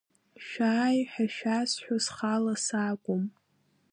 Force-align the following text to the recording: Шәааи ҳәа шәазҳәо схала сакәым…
Шәааи 0.47 0.99
ҳәа 1.11 1.25
шәазҳәо 1.35 1.97
схала 2.05 2.55
сакәым… 2.65 3.23